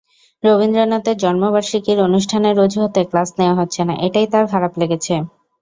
রবীন্দ্রনাথের 0.43 1.17
জন্মবার্ষিকীর 1.17 1.97
অনুষ্ঠানের 1.99 2.55
অজুহাতে 2.59 3.01
ক্লাস 3.03 3.29
নেওয়া 3.39 3.59
হচ্ছে 3.59 3.81
না, 3.85 3.93
এটাই 4.07 4.27
তাঁর 4.33 4.45
খারাপ 4.53 4.73
লেগেছে। 4.81 5.13